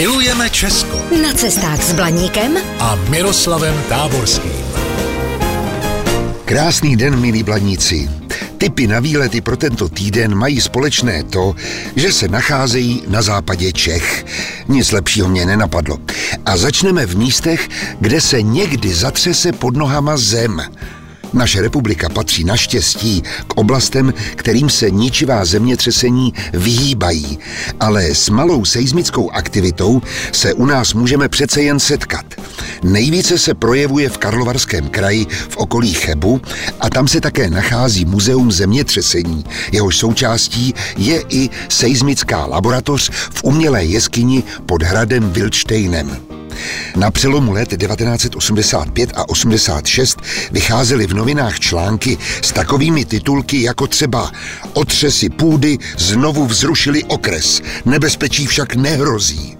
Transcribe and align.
Milujeme 0.00 0.50
Česko 0.50 0.96
Na 1.22 1.32
cestách 1.36 1.82
s 1.82 1.92
Blaníkem 1.92 2.56
a 2.80 2.96
Miroslavem 3.12 3.76
Táborským. 3.88 4.64
Krásný 6.44 6.96
den, 6.96 7.20
milí 7.20 7.42
bladníci. 7.42 8.08
Typy 8.58 8.86
na 8.86 9.00
výlety 9.00 9.40
pro 9.40 9.56
tento 9.56 9.88
týden 9.88 10.34
mají 10.34 10.60
společné 10.60 11.24
to, 11.24 11.54
že 11.96 12.12
se 12.12 12.28
nacházejí 12.28 13.04
na 13.08 13.22
západě 13.22 13.72
Čech. 13.72 14.24
Nic 14.68 14.92
lepšího 14.92 15.28
mě 15.28 15.46
nenapadlo. 15.46 15.98
A 16.46 16.56
začneme 16.56 17.06
v 17.06 17.16
místech, 17.16 17.68
kde 18.00 18.20
se 18.20 18.42
někdy 18.42 18.94
zatřese 18.94 19.52
pod 19.52 19.76
nohama 19.76 20.16
zem. 20.16 20.62
Naše 21.32 21.62
republika 21.62 22.08
patří 22.08 22.44
naštěstí 22.44 23.22
k 23.46 23.56
oblastem, 23.56 24.14
kterým 24.36 24.70
se 24.70 24.90
ničivá 24.90 25.44
zemětřesení 25.44 26.34
vyhýbají, 26.52 27.38
ale 27.80 28.04
s 28.04 28.28
malou 28.28 28.64
seismickou 28.64 29.30
aktivitou 29.30 30.02
se 30.32 30.54
u 30.54 30.66
nás 30.66 30.94
můžeme 30.94 31.28
přece 31.28 31.62
jen 31.62 31.80
setkat. 31.80 32.24
Nejvíce 32.82 33.38
se 33.38 33.54
projevuje 33.54 34.08
v 34.08 34.18
Karlovarském 34.18 34.88
kraji 34.88 35.26
v 35.48 35.56
okolí 35.56 35.94
Chebu 35.94 36.40
a 36.80 36.90
tam 36.90 37.08
se 37.08 37.20
také 37.20 37.50
nachází 37.50 38.04
Muzeum 38.04 38.52
zemětřesení. 38.52 39.44
Jehož 39.72 39.98
součástí 39.98 40.74
je 40.96 41.22
i 41.28 41.50
seismická 41.68 42.46
laboratoř 42.46 43.10
v 43.10 43.44
umělé 43.44 43.84
jeskyni 43.84 44.42
pod 44.66 44.82
hradem 44.82 45.30
Wildsteinem. 45.30 46.39
Na 46.96 47.10
přelomu 47.10 47.52
let 47.52 47.68
1985 47.68 49.10
a 49.14 49.28
86 49.28 50.18
vycházely 50.52 51.06
v 51.06 51.14
novinách 51.14 51.60
články 51.60 52.18
s 52.42 52.52
takovými 52.52 53.04
titulky 53.04 53.62
jako 53.62 53.86
třeba 53.86 54.30
Otřesy 54.72 55.28
půdy 55.28 55.78
znovu 55.98 56.46
vzrušili 56.46 57.04
okres, 57.04 57.62
nebezpečí 57.84 58.46
však 58.46 58.74
nehrozí. 58.74 59.58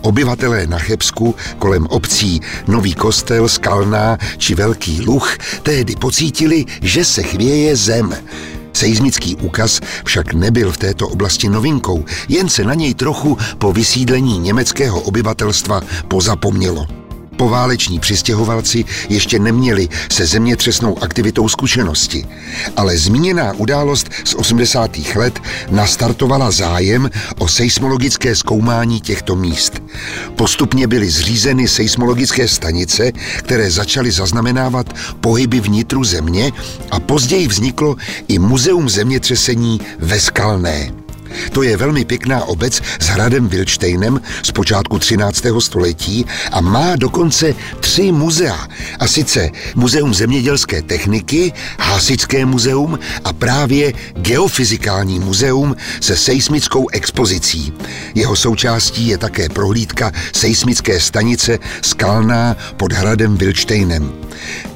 Obyvatelé 0.00 0.66
na 0.66 0.78
Chebsku 0.78 1.34
kolem 1.58 1.86
obcí 1.86 2.40
Nový 2.66 2.94
kostel, 2.94 3.48
Skalná 3.48 4.18
či 4.38 4.54
Velký 4.54 5.00
Luch 5.00 5.36
tehdy 5.62 5.96
pocítili, 5.96 6.64
že 6.82 7.04
se 7.04 7.22
chvěje 7.22 7.76
zem. 7.76 8.14
Seismický 8.76 9.36
úkaz 9.36 9.80
však 10.04 10.34
nebyl 10.34 10.72
v 10.72 10.76
této 10.76 11.08
oblasti 11.08 11.48
novinkou, 11.48 12.04
jen 12.28 12.48
se 12.48 12.64
na 12.64 12.74
něj 12.74 12.94
trochu 12.94 13.38
po 13.58 13.72
vysídlení 13.72 14.38
německého 14.38 15.00
obyvatelstva 15.00 15.80
pozapomnělo. 16.08 17.03
Pováleční 17.36 18.00
přistěhovalci 18.00 18.84
ještě 19.08 19.38
neměli 19.38 19.88
se 20.12 20.26
zemětřesnou 20.26 21.02
aktivitou 21.02 21.48
zkušenosti, 21.48 22.26
ale 22.76 22.98
zmíněná 22.98 23.52
událost 23.52 24.10
z 24.24 24.34
80. 24.34 24.90
let 25.16 25.40
nastartovala 25.70 26.50
zájem 26.50 27.10
o 27.38 27.48
seismologické 27.48 28.36
zkoumání 28.36 29.00
těchto 29.00 29.36
míst. 29.36 29.82
Postupně 30.36 30.86
byly 30.86 31.10
zřízeny 31.10 31.68
seismologické 31.68 32.48
stanice, 32.48 33.12
které 33.38 33.70
začaly 33.70 34.10
zaznamenávat 34.10 34.92
pohyby 35.20 35.60
vnitru 35.60 36.04
země 36.04 36.52
a 36.90 37.00
později 37.00 37.48
vzniklo 37.48 37.96
i 38.28 38.38
Muzeum 38.38 38.88
zemětřesení 38.88 39.80
ve 39.98 40.20
Skalné. 40.20 41.03
To 41.52 41.62
je 41.62 41.76
velmi 41.76 42.04
pěkná 42.04 42.44
obec 42.44 42.82
s 43.00 43.06
hradem 43.06 43.48
Wilsteinem 43.48 44.20
z 44.42 44.52
počátku 44.52 44.98
13. 44.98 45.44
století 45.58 46.26
a 46.52 46.60
má 46.60 46.96
dokonce 46.96 47.54
tři 47.94 48.12
muzea. 48.12 48.68
A 48.98 49.06
sice 49.06 49.50
Muzeum 49.74 50.14
zemědělské 50.14 50.82
techniky, 50.82 51.52
Hasičské 51.80 52.46
muzeum 52.46 52.98
a 53.24 53.32
právě 53.32 53.92
Geofyzikální 54.16 55.20
muzeum 55.20 55.76
se 56.00 56.16
seismickou 56.16 56.88
expozicí. 56.88 57.72
Jeho 58.14 58.36
součástí 58.36 59.08
je 59.08 59.18
také 59.18 59.48
prohlídka 59.48 60.12
seismické 60.32 61.00
stanice 61.00 61.58
Skalná 61.82 62.56
pod 62.76 62.92
hradem 62.92 63.36
Wilsteinem. 63.36 64.12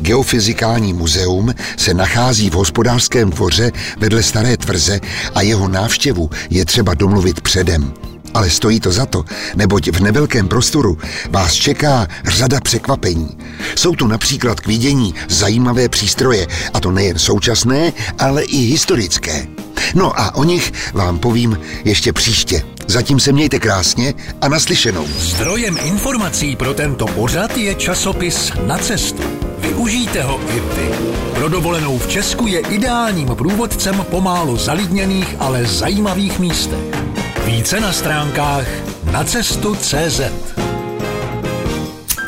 Geofyzikální 0.00 0.92
muzeum 0.92 1.54
se 1.76 1.94
nachází 1.94 2.50
v 2.50 2.54
hospodářském 2.54 3.30
dvoře 3.30 3.72
vedle 3.98 4.22
staré 4.22 4.56
tvrze 4.56 5.00
a 5.34 5.42
jeho 5.42 5.68
návštěvu 5.68 6.30
je 6.50 6.64
třeba 6.64 6.94
domluvit 6.94 7.40
předem. 7.40 8.07
Ale 8.34 8.50
stojí 8.50 8.80
to 8.80 8.92
za 8.92 9.06
to, 9.06 9.24
neboť 9.56 9.88
v 9.88 10.00
nevelkém 10.00 10.48
prostoru 10.48 10.98
vás 11.30 11.54
čeká 11.54 12.06
řada 12.26 12.60
překvapení. 12.60 13.38
Jsou 13.74 13.94
tu 13.94 14.06
například 14.06 14.60
k 14.60 14.66
vidění 14.66 15.14
zajímavé 15.28 15.88
přístroje, 15.88 16.46
a 16.74 16.80
to 16.80 16.90
nejen 16.90 17.18
současné, 17.18 17.92
ale 18.18 18.42
i 18.42 18.56
historické. 18.56 19.46
No 19.94 20.20
a 20.20 20.34
o 20.34 20.44
nich 20.44 20.72
vám 20.92 21.18
povím 21.18 21.58
ještě 21.84 22.12
příště. 22.12 22.62
Zatím 22.86 23.20
se 23.20 23.32
mějte 23.32 23.58
krásně 23.58 24.14
a 24.40 24.48
naslyšenou. 24.48 25.06
Zdrojem 25.18 25.78
informací 25.84 26.56
pro 26.56 26.74
tento 26.74 27.06
pořad 27.06 27.56
je 27.56 27.74
časopis 27.74 28.52
Na 28.66 28.78
cestu. 28.78 29.22
Využijte 29.58 30.22
ho 30.22 30.40
i 30.56 30.60
vy. 30.60 30.90
Pro 31.34 31.48
dovolenou 31.48 31.98
v 31.98 32.08
Česku 32.08 32.46
je 32.46 32.60
ideálním 32.60 33.28
průvodcem 33.28 34.06
pomálu 34.10 34.56
zalidněných, 34.56 35.36
ale 35.38 35.66
zajímavých 35.66 36.38
místech. 36.38 37.17
Více 37.48 37.80
na 37.80 37.92
stránkách 37.92 38.66
na 39.12 39.24
cestu.cz. 39.24 40.20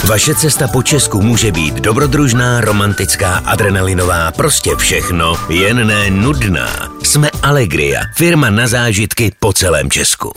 Vaše 0.08 0.34
cesta 0.34 0.68
po 0.68 0.82
Česku 0.82 1.22
může 1.22 1.52
být 1.52 1.74
dobrodružná, 1.74 2.60
romantická, 2.60 3.36
adrenalinová, 3.36 4.32
prostě 4.32 4.76
všechno, 4.76 5.34
jen 5.48 5.86
ne 5.86 6.10
nudná. 6.10 6.92
Jsme 7.02 7.30
Allegria, 7.42 8.00
firma 8.16 8.50
na 8.50 8.66
zážitky 8.66 9.32
po 9.40 9.52
celém 9.52 9.90
Česku. 9.90 10.32